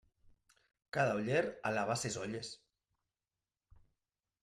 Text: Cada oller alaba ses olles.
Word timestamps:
Cada 0.97 1.13
oller 1.19 1.43
alaba 1.73 1.99
ses 2.05 2.19
olles. 2.25 2.53